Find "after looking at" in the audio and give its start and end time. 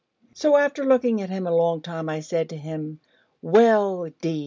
0.57-1.29